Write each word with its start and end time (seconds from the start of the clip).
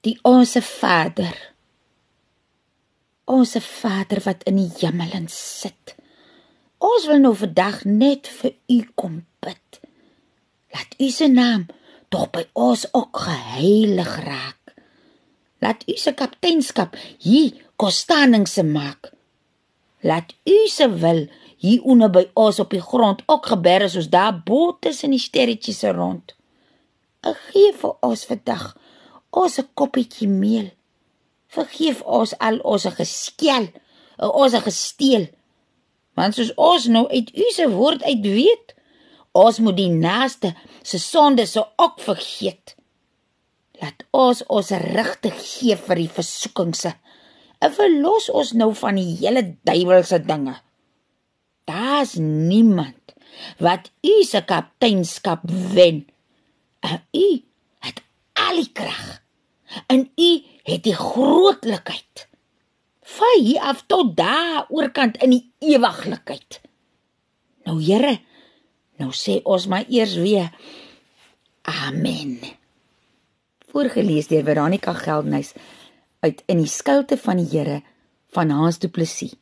Die 0.00 0.18
onsse 0.22 0.62
Vader. 0.62 1.34
Onsse 3.24 3.60
Vader 3.60 4.20
wat 4.22 4.44
in 4.46 4.60
die 4.60 4.70
hemel 4.78 5.24
sit. 5.26 5.96
Ons 6.78 7.08
wil 7.10 7.18
nou 7.18 7.32
vandag 7.34 7.80
net 7.82 8.30
vir 8.30 8.54
u 8.70 8.78
kom 8.94 9.16
bid. 9.42 9.80
Laat 10.70 10.94
u 11.02 11.08
se 11.10 11.26
naam 11.26 11.66
tog 12.14 12.30
by 12.30 12.44
ons 12.54 12.86
ook 12.94 13.24
geheilig 13.26 14.14
raak. 14.22 14.74
Laat 15.58 15.82
u 15.90 15.96
se 15.98 16.14
kapteinskap 16.14 16.94
hier 17.18 17.58
konstaningse 17.76 18.62
maak. 18.62 19.10
Laat 20.06 20.30
u 20.46 20.58
se 20.70 20.86
wil 21.02 21.26
hier 21.58 21.82
onder 21.82 22.14
by 22.14 22.28
ons 22.38 22.62
op 22.62 22.70
die 22.70 22.84
grond 22.92 23.26
ook 23.26 23.50
gebeur 23.50 23.88
soos 23.90 24.06
daar 24.14 24.44
bo 24.46 24.76
tussen 24.78 25.10
die 25.10 25.18
sterretjies 25.26 25.82
rond. 25.90 26.36
Ek 27.26 27.48
gee 27.50 27.74
vir 27.74 27.98
ons 28.06 28.22
vandag 28.30 28.76
ons 29.30 29.58
'n 29.58 29.68
koppietjie 29.74 30.28
meel. 30.28 30.70
Vergeef 31.46 32.02
ons 32.02 32.38
al 32.38 32.58
ons 32.58 32.84
geskel, 32.84 33.68
ons 34.18 34.54
gesteel. 34.54 35.28
Want 36.14 36.34
soos 36.34 36.52
ons 36.56 36.86
nou 36.86 37.06
uit 37.08 37.36
u 37.36 37.46
se 37.54 37.68
woord 37.70 38.02
uit 38.02 38.22
weet, 38.22 38.74
ons 39.32 39.58
moet 39.58 39.76
die 39.76 39.92
naaste 39.92 40.54
se 40.82 40.98
sonde 40.98 41.46
so 41.46 41.64
ook 41.76 42.00
vergeet. 42.00 42.74
Laat 43.80 44.02
ons 44.10 44.42
ons 44.50 44.70
regte 44.70 45.30
gee 45.30 45.76
vir 45.76 46.00
die 46.02 46.10
versoekingse. 46.10 46.94
En 47.62 47.74
verlos 47.74 48.28
ons 48.30 48.52
nou 48.58 48.72
van 48.74 48.98
die 48.98 49.14
hele 49.20 49.44
duiwelse 49.66 50.18
dinge. 50.26 50.56
Daar's 51.70 52.16
niemand 52.18 53.14
wat 53.62 53.90
u 54.02 54.22
se 54.26 54.42
kapteinskap 54.42 55.44
wen. 55.74 56.06
En 56.80 57.02
u 57.12 57.28
het 57.86 58.02
al 58.32 58.62
die 58.62 58.72
krag. 58.72 59.20
En 59.88 60.10
u 60.16 60.30
het 60.68 60.82
die 60.84 60.94
grootlikheid. 60.94 62.28
Van 63.02 63.40
hier 63.40 63.60
af 63.60 63.84
tot 63.86 64.16
daar 64.16 64.66
oorkant 64.68 65.16
in 65.24 65.32
die 65.32 65.44
ewiglikheid. 65.58 66.60
Nou 67.64 67.80
Here, 67.80 68.18
nou 69.00 69.10
sê 69.16 69.38
ons 69.48 69.66
maar 69.66 69.88
eers 69.88 70.14
weer 70.20 70.52
amen. 71.68 72.36
Voorgeles 73.72 74.28
deur 74.28 74.44
Veronica 74.44 74.92
Geldnys 74.92 75.54
uit 76.20 76.42
in 76.46 76.60
die 76.60 76.70
skuilte 76.70 77.16
van 77.16 77.40
die 77.40 77.48
Here 77.48 77.80
van 78.36 78.52
Hans 78.52 78.80
Du 78.82 78.92
Plessis. 78.92 79.36